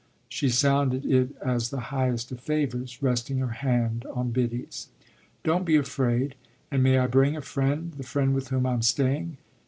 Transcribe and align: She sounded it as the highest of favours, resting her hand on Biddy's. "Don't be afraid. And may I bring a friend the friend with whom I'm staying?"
She 0.27 0.49
sounded 0.49 1.05
it 1.05 1.35
as 1.45 1.69
the 1.69 1.79
highest 1.93 2.31
of 2.31 2.39
favours, 2.39 3.03
resting 3.03 3.37
her 3.37 3.49
hand 3.61 4.03
on 4.11 4.31
Biddy's. 4.31 4.87
"Don't 5.43 5.63
be 5.63 5.75
afraid. 5.75 6.33
And 6.71 6.81
may 6.81 6.97
I 6.97 7.05
bring 7.05 7.37
a 7.37 7.41
friend 7.41 7.91
the 7.93 8.01
friend 8.01 8.33
with 8.33 8.47
whom 8.47 8.65
I'm 8.65 8.81
staying?" 8.81 9.37